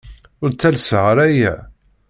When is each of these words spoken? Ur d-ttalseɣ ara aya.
Ur 0.43 0.49
d-ttalseɣ 0.49 1.03
ara 1.11 1.23
aya. 1.29 1.53